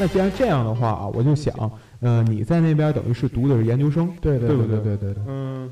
[0.00, 1.54] 那既然这样的话啊，我就想，
[2.00, 5.70] 呃，你在那边等于是读的是研究生，对对对对对对对，嗯，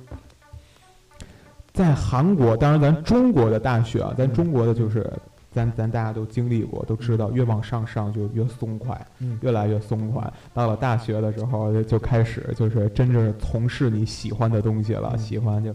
[1.73, 5.11] 在韩国，当然咱中国的大学啊，咱中国的就是，
[5.51, 10.31] 咱咱大家都经历过，都知道越往上上就越松快，嗯越来越松快。
[10.53, 15.75] 到了大学的时候，就就开始就是真正从事你喜欢的东西了，嗯喜欢就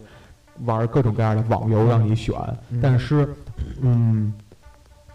[0.66, 2.36] 玩各种各样的网游让你选。
[2.70, 3.28] 嗯但是，
[3.82, 4.32] 嗯，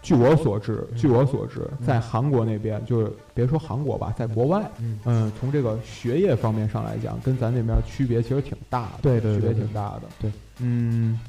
[0.01, 10.03] 据我所知，嗯据我所知，在韩国那边，就是别说韩国吧，在国外，嗯嗯，从这个学业方面上来讲，跟咱这边区别其实挺大的，区别对对对对挺大的。
[10.21, 11.19] 对，嗯，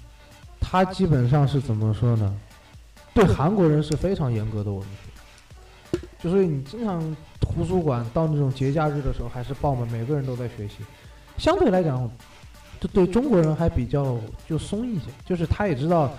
[0.60, 2.34] 他基本上是怎么说呢？
[3.12, 4.88] 对韩国人是非常严格的我们
[5.93, 7.01] 学，就是你经常
[7.41, 10.77] 图书馆到那种节假日的时候还是爆满，每个人都在学习。
[11.37, 12.09] 相对来讲，
[12.79, 14.16] 就对中国人还比较
[14.48, 16.12] 就松一些，就是他也知道，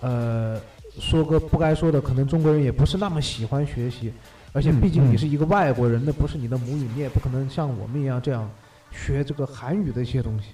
[0.00, 0.60] 呃，
[1.00, 4.12] 说个不该说的，可能中国人也不是那么喜欢学习，
[4.52, 8.48] 而且嗯毕竟嗯你是一个外国人，那不是你的母语，你也不可能像我们一样这样
[8.90, 10.50] 学这个韩语的一些东西。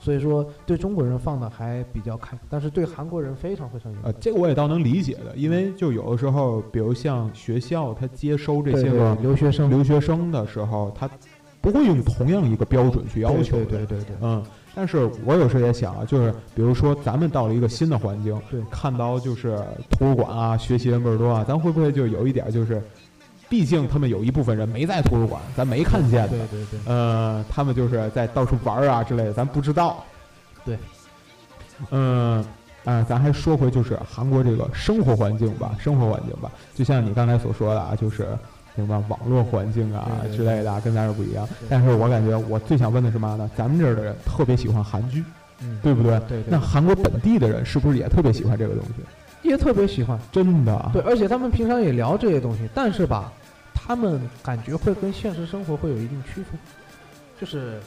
[0.00, 4.08] 所以说，对中国人放的还比较开，但是对韩国人非常非常严格。
[4.08, 11.08] 呃，这个我也倒能理解的，因为就有的时候，比如像学校他接收这些个留学生留学生的时候，他
[11.64, 13.64] 不会用同样一个标准去要求的。
[13.64, 22.82] 对对对嗯，但是我有时候也想啊，就是比如说咱们到了一个新的环境，对看到就是图书馆啊，学习人倍儿多啊，咱会不会就有一点就是，
[23.48, 30.04] 毕竟他们有一部分人没在图书馆，咱没看见的，对对对，呃，他们就是在到处玩儿啊之类的，咱不知道。
[30.66, 30.78] 对，
[31.90, 32.44] 嗯、
[32.84, 38.28] 啊，咱还说回就是韩国这个生活环境吧，生活环境吧，就像你刚才所说的啊，就是
[38.76, 41.48] 什么网络环境啊之类的啊，跟咱这不一样。
[41.68, 43.50] 但是我感觉我最想问的是嘛呢？
[43.56, 45.24] 咱们这儿的人特别喜欢韩剧，
[45.60, 46.18] 嗯，对不对？
[46.28, 49.48] 对对那韩国本地的人是不是也特别喜欢这个东西？
[49.48, 50.18] 也特别喜欢。
[50.32, 50.90] 真的啊？
[50.92, 53.32] 对，而且他们平常也聊这些东西，但是吧，
[53.74, 56.58] 他们感觉会跟现实生活会有一定区分，
[57.38, 57.78] 就是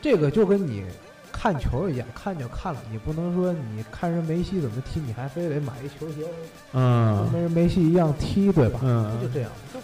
[0.00, 0.84] 这个就跟你
[1.32, 6.24] 看球一样，看就看了，你不能说你看人梅西怎么踢，你还非得买一球鞋
[6.72, 8.78] 嗯跟人梅西一样踢，对吧？
[8.82, 9.80] 嗯就这样，就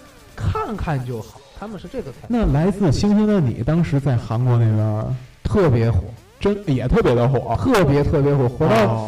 [0.51, 1.41] 看看就好。
[1.59, 6.05] 他们是这个态度，那来自星星的你当时在韩国那边特别火，
[6.39, 8.99] 真也特别的火，特别特别火，火到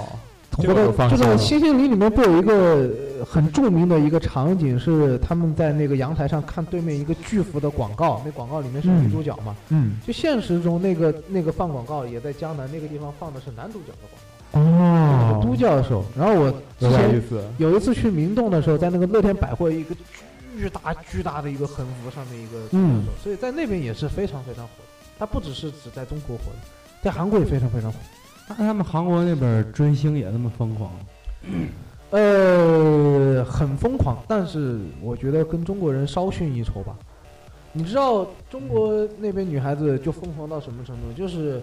[0.50, 9.54] 火到这个《星星里》里面不有一个呃很著名的一个场景，是他们在那个阳台上看对面一个巨幅的广告，那广告里面是女主角嘛？
[9.68, 14.60] 嗯就现实中那个那个放广告也在江南那个地方放的是男主角的广告。
[14.60, 15.40] 哦。
[15.40, 16.04] 告，都教授。
[16.18, 17.22] 然后我之前，
[17.58, 19.94] 有一次去明洞的时候，在那个乐天百货一个
[20.56, 24.84] 巨大巨大的一个横幅上面一个嗯所以在那边也是非常非常火的。
[25.18, 26.58] 它不只是只在中国火的，
[27.02, 27.98] 在韩国也非常非常火。
[28.48, 30.90] 那他们韩国那边追星也那么疯狂？
[32.10, 36.96] 呃，很疯狂，但是我觉得跟中国人稍逊一筹吧。
[37.72, 41.12] 你知道中国那边女孩子就疯狂到什么程度？
[41.12, 41.62] 就是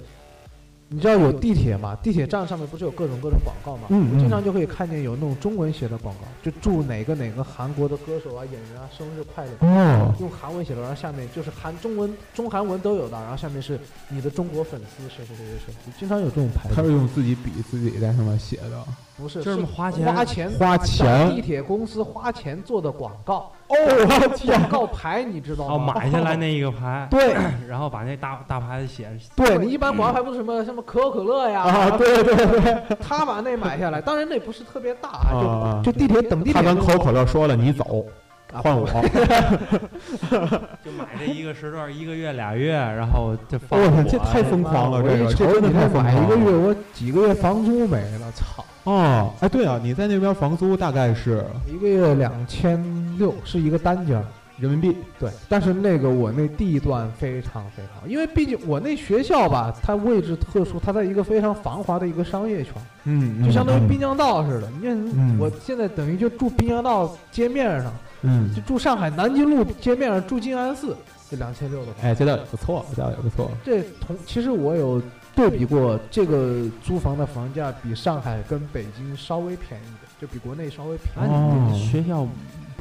[0.89, 1.95] 你知道有地铁嘛？
[2.01, 3.87] 地铁站上面不是有各种各种广告嘛？
[3.89, 9.51] 嗯嗯经常就可以看见有那种中文写的广告，就祝哪个哪个韩国的歌手啊、演员啊生日快乐。
[9.59, 16.75] 哦，用韩文写的，然后下面就是韩中文、中韩文都有的，然后下面是你的中国粉丝谁谁谁谁谁，就经常有这种牌子。
[16.75, 18.83] 他是用自己笔自己在上面写的。
[19.17, 25.93] 不是，就是是花钱花钱花钱地铁公司花钱做的广告，哦，我天广告牌你知道哦，吗？
[25.95, 27.35] 买下来那一个牌， 对
[27.67, 31.63] 然后把那大大牌子写对，你一般广告牌不是什么什么可口可乐呀？
[31.63, 36.53] 啊，对对对， 他把那买下来，当然那不是特别大，啊就就地铁等地铁。
[36.53, 38.05] 他跟可口可乐说了，你走，
[38.53, 38.87] 啊换我。
[40.85, 44.03] 就买这一个时段，一个月俩月，然后就放我火。
[44.03, 46.67] 天这太疯狂了，我这这真的太疯买一个月，狂了。
[46.67, 48.63] 我几个月房租没了，操！
[48.87, 52.81] 哦，哎，对啊，你在那边房租大概是一个月两千
[53.17, 54.23] 六，是一个单间儿。
[54.57, 54.97] 人民币？
[55.19, 62.73] 对，但是那个我那地段非常非常好，因为毕竟我那学校吧，它位置特殊，它在一个非常繁华的一个商业圈，
[63.03, 64.67] 嗯，就相当于滨江，道似的。
[64.79, 67.93] 你看，嗯我现在等于就住滨江道街面上，
[68.23, 70.97] 嗯就，住上海南京路街面上住静安寺，
[71.29, 72.09] 这两千六的房。
[72.09, 73.51] 哎，这倒也不错，这倒也不错。
[73.63, 74.99] 这同其实我有
[75.37, 81.63] 对比过，这个租房的房价比上海跟北京稍微便宜一点，就比国内稍微便宜一点。
[81.63, 82.27] 哦学校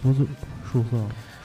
[0.02, 0.26] 不是
[0.72, 0.96] 宿舍，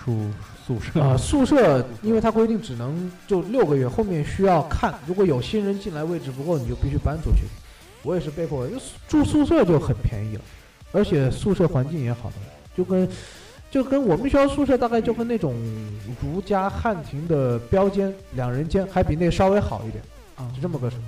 [0.06, 0.32] 宿
[0.66, 7.44] 宿舍啊，宿舍因为它规定只能就六个月，后面需要看，如果有新人进来位置不够，你就必须搬出去。
[8.04, 10.42] 我也是被迫，因为住宿舍就很便宜了，
[10.94, 12.36] 而且宿舍环境也好的，
[12.76, 13.08] 就跟
[13.70, 15.54] 就跟我们学校宿舍大概就跟那种
[16.22, 20.04] 如家汉庭的标间两人间，还比那稍微好一点，
[20.36, 21.08] 啊就这么个水平。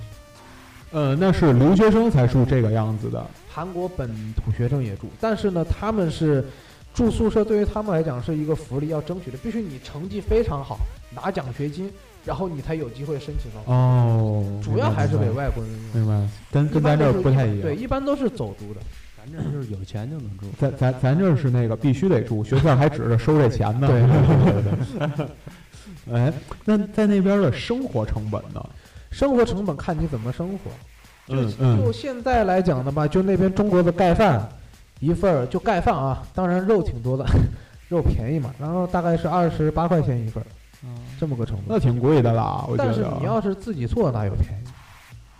[1.00, 3.26] 呃，那是留学生才住这个样子的。
[3.50, 6.44] 韩国本土学生也住，但是呢，他们是
[6.92, 10.78] 住宿舍对于他们来讲是一个福利，要争取的，必须你成绩非常好，
[11.12, 11.90] 拿奖学金，
[12.24, 13.72] 然后你才有机会申请到。
[13.72, 16.02] 哦，主要还是给外国人用。
[16.02, 17.62] 明白，跟跟咱这儿不太一样。
[17.62, 18.80] 对，一般都是走读的。
[19.16, 20.46] 咱这就是有钱就能住。
[20.58, 23.88] 咱咱咱这儿是那个必须得住，学校还指着收这钱呢。
[23.88, 25.26] 对对对对
[26.14, 26.32] 哎，
[26.64, 28.64] 那在那边的生活成本呢？
[29.14, 30.70] 生活成本看你怎么生活。
[31.26, 34.46] 就嗯嗯就现在来讲的吧，就那边中国的盖饭，
[34.98, 37.24] 一份儿就盖饭啊，当然肉挺多的，
[37.88, 40.46] 肉便宜嘛，然后大概是二十八块钱一份儿，
[41.18, 41.64] 这么个成本。
[41.68, 42.92] 那挺贵的啦，我觉得。
[42.92, 44.68] 但是你要是自己做，哪有便宜？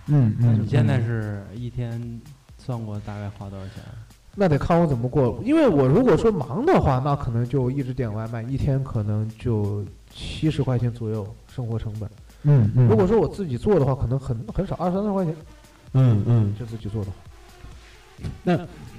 [0.07, 2.21] 嗯嗯，你现在嗯是一天
[2.57, 3.83] 算过大概花多少钱？
[4.37, 5.39] 那得看我怎么过。
[5.45, 12.09] 因为我如果说忙的话，那可能就一直点外卖，一天可能就七十块钱左右生活成本。
[12.45, 15.35] 嗯嗯，如果说我自己做的话，可能很很少，二三十块钱。
[15.95, 17.17] 嗯嗯，就自己做的话。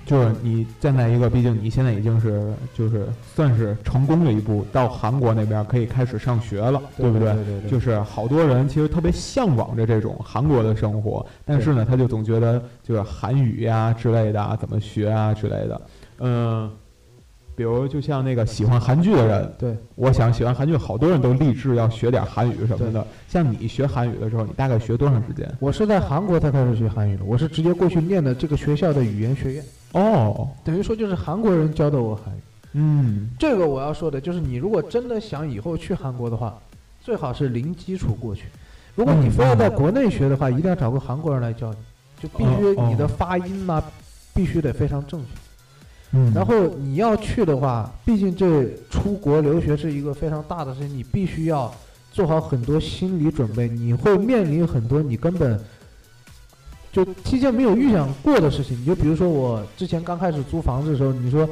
[0.06, 7.34] 就是你站在一个，毕竟你现在已经是就是算是成功了一步，到韩国那边可以开始上学了，对不对？
[7.34, 15.82] 对对就是好多人其实特别向往着这种韩国的生活，但是呢，他就总觉得就是韩语呀之类的啊，怎么学啊之类的，
[16.20, 16.72] 嗯，
[17.56, 23.06] 比如就像那个喜欢韩剧的人，对，我想喜欢韩剧，好多人都立志要学点韩语什么的。
[23.30, 25.50] 像你学韩语的时候，你大概学多长时间？
[25.60, 29.64] 我是在韩国才开始学韩语的，我是直接过去念的这个学校的语言学院，
[29.94, 32.40] 哦，等于说就是韩国人教的我韩语。
[32.74, 36.60] 嗯这个我要说的就是，你如果真的想以后去韩国的话，
[37.02, 38.48] 最好是零基础过去。
[38.96, 41.78] 如果你非要在国内学的话，一定要找个韩国人来教你，
[42.22, 43.82] 就必须你的发音呐、
[44.34, 45.28] 必须得非常正确。
[46.12, 51.74] 嗯，然后你要去的话，毕竟这出国留学是一个非常大的事情，你必须要
[52.12, 55.60] 做好很多心理准备，你会面临很多你根本
[56.92, 58.80] 就提前没有预想过的事情。
[58.80, 61.50] 你就比如说我之前刚开始租房子的时候，你说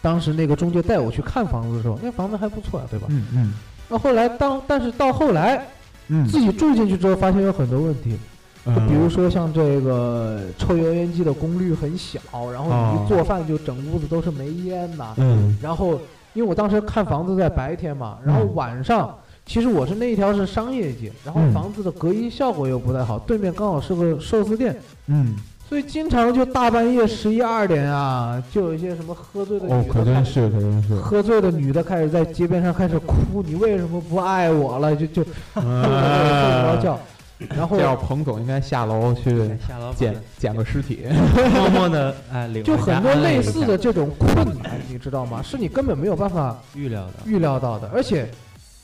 [0.00, 3.06] 当时那个中介带我去看房子的时候，那房子还不错啊、对吧？
[3.10, 3.54] 嗯嗯
[3.88, 5.66] 那后来当但是到后来
[6.08, 8.16] 嗯，自己住进去之后，发现有很多问题，就
[8.66, 8.86] 嗯。
[8.88, 12.18] 比如说像这个抽油烟机的功率很小，
[12.52, 15.56] 然后你哦一做饭就整屋子都是煤烟呐、嗯。
[15.62, 16.00] 然后
[16.32, 19.14] 因为我当时看房子在白天嘛，然后嗯晚上
[19.46, 24.74] 其实我是那一条是商业街，然后嗯房子的隔音效果又不太好，对面刚好是个寿司店，
[25.06, 25.36] 嗯，
[25.68, 30.48] 所以经常就大半夜十一二点啊，就有一些什么喝醉的哦女，的开始。
[30.48, 34.96] 可真是可真是，喝醉的女的开始在街边上开始哭，你为什么不爱我了？
[34.96, 36.98] 就就睡不着觉，
[37.38, 39.30] 然后彭总应该下楼去
[39.66, 41.00] 下楼捡捡个尸体。
[41.54, 45.42] 默默的哎，就很多类似的这种困难，你知道吗？
[45.42, 47.12] 是你根本没有办法预料的。
[47.26, 48.28] 预料到的，而且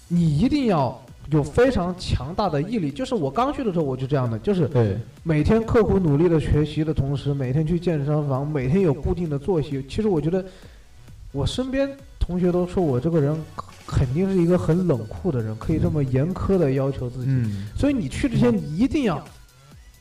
[0.09, 1.01] 你一定要
[1.31, 2.91] 有非常强大的毅力。
[2.91, 4.69] 就是我刚去的时候我就这样的，就是，
[5.23, 9.85] 每天刻苦努力的学习的同时，每天去健身房，每天有固定的作息。
[9.89, 10.45] 其实我觉得，
[11.33, 11.89] 我身边
[12.19, 13.41] 同学都说我这个人
[13.91, 17.27] 肯定是一个很冷酷的人，可以这么严苛的要求自己。
[17.29, 19.23] 嗯所以你去之前，你一定要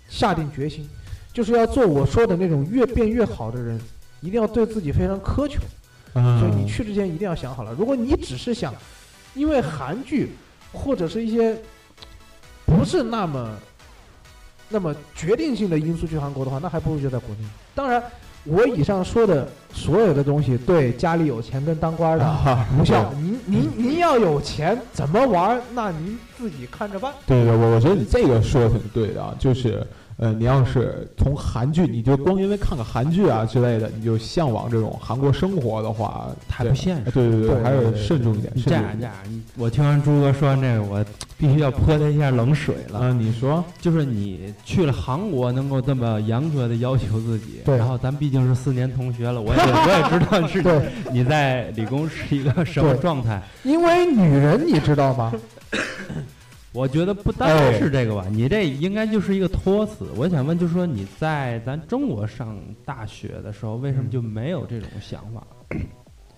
[0.07, 0.87] 下定决心，
[1.33, 3.81] 就是要做我说的那种越变越好的人，
[4.21, 5.59] 一定要对自己非常苛求。
[6.13, 7.73] 嗯，所以你去之前一定要想好了。
[7.73, 8.73] 如果你只是想
[9.33, 10.33] 因为韩剧
[10.71, 11.57] 或者是一些
[12.65, 13.49] 不是那么
[14.69, 17.41] 那么决定性的因素去韩国的话，那还不如就在国内。
[17.73, 18.03] 当然，
[18.49, 23.13] 我以上说的所有的东西，对家里有钱跟当官的啊无效。
[23.15, 27.13] 您您您要有钱，怎么玩，那您自己看着办。
[27.25, 29.85] 对对，我我觉得你这个说的挺对的啊，就是
[30.19, 38.51] 呃，你要是从韩剧，你就光因为看个韩剧啊之类的，你就向往这种韩国生活的话，太不现实对对对还是慎重一点。
[38.65, 41.05] 这样这样，你我听完朱哥说完这个，我
[41.37, 42.99] 必须要泼他一下冷水了。
[42.99, 53.41] 啊，你说，就是你去了韩国，能够这么严格的要求自己，然后咱毕竟是四年同学了，我也我也知道是， 你在理工是一个什么状态。
[53.63, 55.31] 因为女人你知道吗？
[56.79, 60.05] 我觉得不单是这个吧，你这应该就是一个托词。
[60.15, 65.45] 我想问，就是说你在咱中国上大学的时候，为什么就没有这种想法？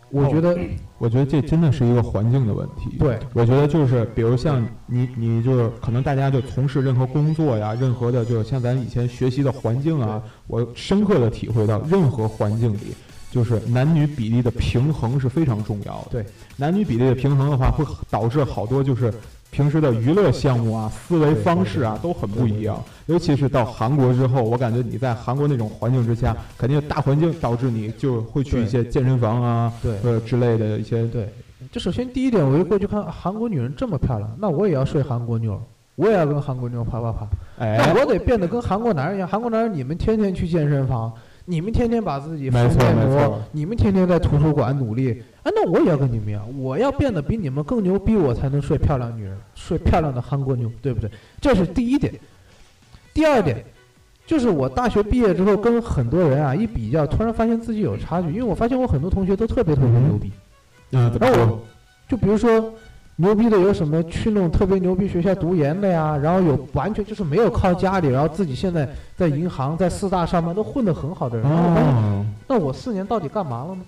[0.10, 0.58] 我觉得
[0.98, 2.98] 我觉得这真的是一个环境的问题。
[2.98, 12.96] 对，我觉得就是，比如像你，你就是可能大家就从事任何工作呀，任何的，就是像咱以前学习的环境啊，我深刻的体会到，任何环境里，
[13.30, 16.08] 就是男女比例的平衡是非常重要的。
[16.10, 16.26] 对，
[16.58, 19.14] 男女比例的平衡的话，会导致好多就是
[19.52, 22.82] 平时的娱乐项目啊、思维方式啊都很不一样。
[23.08, 31.28] 尤其是到韩国之后，我感觉你在韩国那种环境之下，肯定大环境导致你就会去一些健身房啊，对呃之类的一些对，
[31.70, 35.62] 就首先第一点，我就过去看韩国女人这么漂亮，那我也要睡韩国妞，
[35.96, 37.28] 我也要跟韩国妞啪啪啪。
[37.60, 39.28] 哎那我得变得跟韩国男人一样。
[39.28, 41.12] 韩国男人，你们天天去健身房，
[41.46, 51.10] 你们天天把自己没错敷面膜没错，你们天天在图书馆努力，啊，那我也要跟你们一样，我要变得比你们更牛逼，我才能睡漂亮女人，睡漂亮的韩国妞，对不对？
[51.40, 52.14] 这是第一点。
[53.14, 53.64] 第二点，
[54.26, 60.32] 就是我大学毕业之后跟很多人啊一比较，突然发现自己有差距，因为我发现我很多同学都特别特别牛逼，
[60.92, 61.12] 嗯？
[61.20, 61.60] 然后我
[62.08, 62.74] 就比如说。
[63.18, 64.02] 牛逼的有什么？
[64.06, 71.48] 去那种特别牛逼学校读研的呀，然后有完全就是没有靠家里，然后自己现在在银行、在四大上班都混得很好的人。
[71.48, 73.82] 然后我那我四年到底干嘛了呢？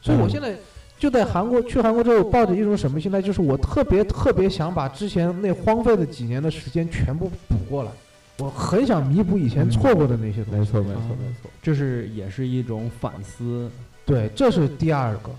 [0.00, 0.54] 所以我嗯现在
[0.98, 3.20] 就在韩国，去韩国之后，抱着一种什么心态？
[3.20, 7.90] 就是我特别特别想把之前那荒废的几年的时间全部补过来，
[8.38, 10.58] 我很想弥补以前错过的那些东西。
[10.58, 11.50] 没错没错没错。
[11.62, 13.70] 这是也是一种反思。
[14.06, 15.30] 对，这是第二个。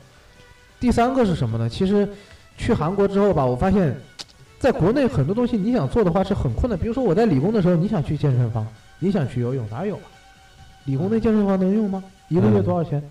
[0.80, 1.68] 第三个是什么呢？
[1.68, 2.08] 其实
[2.56, 3.96] 去韩国之后吧，我发现，
[4.60, 6.78] 在国内很多东西你想做的话是很困难。
[6.78, 8.68] 比如说我在理工的时候，你想去健身房，
[9.00, 10.04] 你想去游泳，哪有啊？
[10.86, 12.04] 理工那健身房能用吗？
[12.30, 13.02] 一个月多少钱？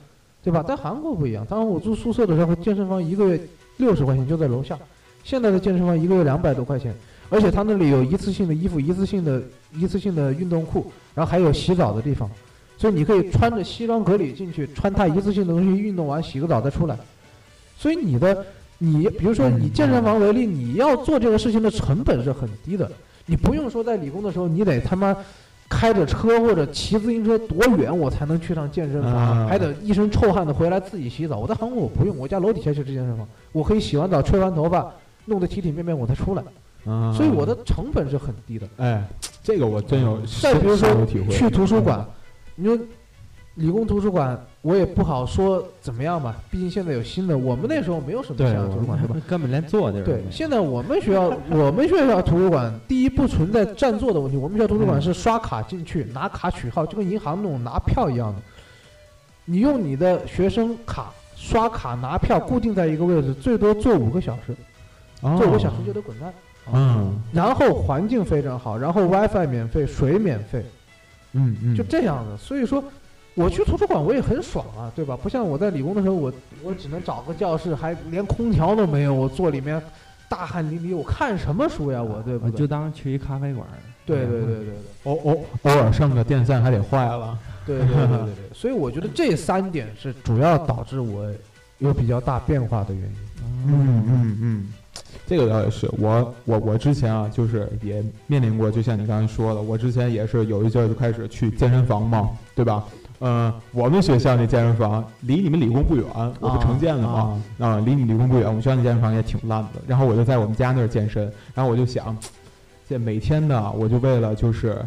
[0.47, 0.63] 对吧？
[0.63, 3.41] 在韩国不一样，当时我住宿舍的时候，健身房一个月
[3.79, 4.79] 六十块钱就在楼下，
[5.25, 6.95] 现在的健身房一个月两百多块钱，
[7.29, 9.43] 而且他那里有一次性的衣服、一次性的
[9.75, 10.87] 一次性的运动裤，
[11.17, 12.31] 然后还有洗澡的地方，
[12.79, 16.97] 所以你可以穿着西装革履进去，穿它一次性的东西运动完洗个澡再出来，
[17.77, 18.47] 所以你的
[18.79, 22.89] 你比如说以健身房为例，你要做这个事情的成本是很低的，
[23.27, 25.17] 你不用说在理工的时候你得他妈。
[25.69, 31.39] 开着车或者骑自行车多远我才能去趟健身房，啊还得一身臭汗的回来自己洗澡。
[31.39, 34.93] 我在韩国我不用，我家楼底下就是健身房，我可以洗完澡、吹完头发，
[35.25, 36.43] 弄得体体面面我再出来，
[36.85, 38.69] 啊所以我的成本是很低的。
[38.77, 39.05] 哎，
[39.43, 40.89] 这个我真有再比如说。
[41.31, 42.07] 去图书馆，
[42.55, 42.79] 你说
[43.57, 49.17] 理工图书馆，我也不好说怎么样吧，毕竟现在有新的，我们那时候没有什么对像图书馆，对吧？
[49.29, 58.43] 根本连坐地儿都对现在我们学校，我们学校图书馆第一不存在占座的问题，我们学校图书馆是刷卡进去，拿卡取号，就跟银行那种拿票一样的。
[59.45, 64.55] 你用你的学生卡刷卡拿票，固定在一个位置，最多坐五个小时，
[65.23, 66.33] 哦坐五个小时就得滚蛋。
[66.75, 70.65] 嗯然后环境非常好，然后 WiFi 免费，水免费，
[71.33, 72.37] 嗯嗯，就这样的。
[72.37, 72.83] 所以说，
[73.37, 75.17] 我去图书馆我也很爽啊，对吧？
[75.23, 76.33] 不像我在理工的时候，我
[76.65, 79.81] 我只能找个教室，还连空调都没有，我坐里面
[80.29, 82.03] 大汗淋漓，我看什么书呀？
[82.03, 82.51] 我对不对？
[82.53, 83.77] 我就当去一咖啡馆儿。
[84.07, 87.39] 对对对对对偶偶偶尔上个电扇还得坏了。
[87.67, 88.35] 对对对对对。
[88.55, 91.31] 所以我觉得这三点是主要导致我
[91.79, 93.17] 有比较大变化的原因。
[93.67, 94.73] 嗯嗯嗯，
[95.27, 102.85] 这个倒也是，我我我之前啊，就是也面临过，就像你刚才说的，我之前也是有一阵儿就开始去健身房嘛，对吧？
[103.19, 106.05] 呃，我们学校那健身房离你们理工不远，
[106.41, 109.81] 我不城建的嘛，啊，离你理工不远，我们学校那健身房也挺烂的。
[109.87, 112.17] 然后我就在我们家那儿健身，然后我就想，
[112.89, 114.85] 这每天呢，我就为了就是。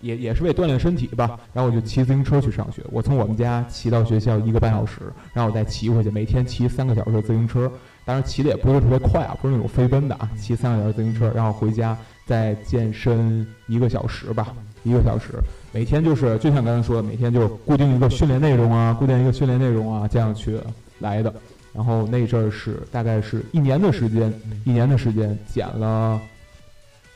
[0.00, 2.82] 也也是为锻炼身体吧，然后我就骑自行车去上学。
[2.90, 5.00] 我从我们家骑到学校一个半小时，
[5.32, 7.72] 然后我再骑回去，每天骑三个小时的自行车。
[8.04, 15.38] 当然骑的也不是特别快啊，不是那种飞奔的啊，骑三个小时自行车，然后回家再健身一个小时吧，一个小时。
[15.74, 20.56] 每天就是就像刚才说的，每天就固定一个训练内容啊，固定一个训练内容啊，这样去
[21.00, 21.34] 来的。
[21.72, 24.32] 然后那阵儿是大概是一年的时间，
[24.64, 26.20] 一年的时间减了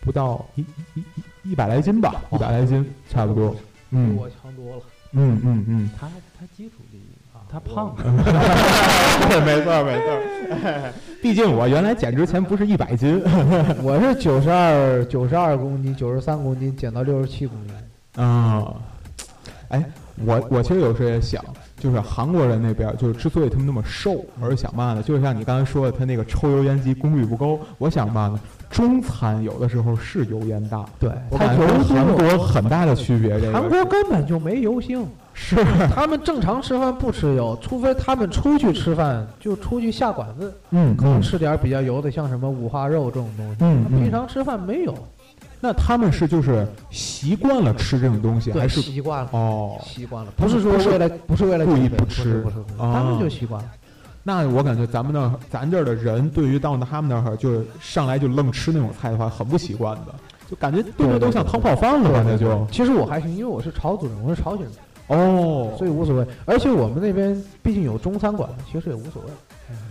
[0.01, 0.63] 不到一
[0.95, 1.01] 一
[1.45, 3.55] 一一百来斤吧，一百来斤差不多。
[3.91, 4.83] 嗯比我强多了。
[5.13, 7.03] 嗯嗯嗯，他他基础第一，
[7.49, 7.95] 他胖。
[9.47, 10.93] 没错没错。
[11.23, 13.23] 毕竟我原来减之前不是一百斤。
[13.85, 17.75] 我是九十二九十二公斤，九十三公斤减到六十七公斤。
[18.23, 18.75] 啊，
[19.69, 19.85] 哎，
[20.25, 21.45] 我我其实有时候也想，
[21.79, 25.03] 就是韩国人那边，就是之所以他们那么瘦，我是想嘛呢？
[25.03, 28.41] 就是像你刚才说的，他那个抽油烟机功率不高，我想嘛呢？
[28.71, 32.17] 中餐有的时候是油烟大，对，它油多。
[32.17, 33.41] 国很大的区别。
[33.41, 35.57] 这个韩国根本就没油性，是
[35.95, 43.57] 他们正常吃饭不吃油，除非他们出去吃饭就出去下馆子，嗯可能嗯吃点比较油的，像什么五花肉这种东西。
[43.61, 44.95] 嗯嗯，平常吃饭没有，
[45.61, 49.81] 那他们是就是习惯了吃这种东西，还是习惯了，哦？
[49.85, 53.69] 习惯了，不是说为了不是为了故意不不吃是不是不是，哦他们就习惯了。
[54.23, 60.15] 那我感觉咱们那咱这儿的人，对于到他们那儿就是上来就愣吃那种菜的话，很不习惯的，
[60.51, 62.23] 就感觉对面都像汤泡饭了吧？
[62.25, 64.73] 那就其实我还行，因为我是朝族人，我是朝鲜人，
[65.09, 66.27] 哦，所以无所谓。
[66.45, 69.31] 而且我们那边毕竟有中餐馆，其实也无所谓。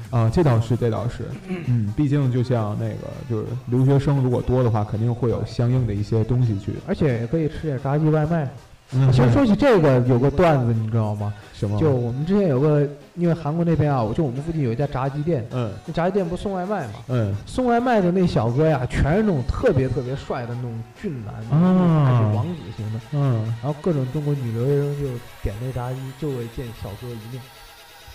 [0.09, 1.25] 啊，这倒是，这倒是，
[1.67, 6.73] 嗯，毕竟就像那个，就是留学生如果多的话，肯定会有相应的一些东西去。
[6.87, 8.49] 而且也可以吃点炸鸡外卖。
[8.93, 11.33] 嗯其实说起这个，有个段子你知道吗？
[11.53, 11.77] 什么？
[11.77, 16.93] 就我们之前有个，因为韩国那边啊，就我们附近有一家炸鸡店，嗯那炸鸡店不送外卖嘛？
[17.09, 22.99] 嗯送外卖的那小哥呀，全是那种特别特别帅的那种俊男，啊还是王子型的。
[23.11, 25.07] 嗯，然后各种中国女留学生就
[25.43, 27.41] 点那炸鸡，就为见小哥一面。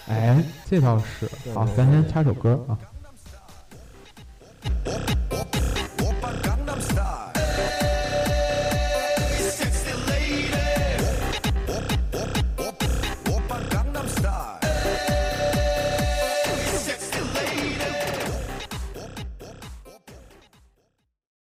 [0.08, 1.30] 哎，这倒是。
[1.54, 2.78] 好，咱先插首歌啊。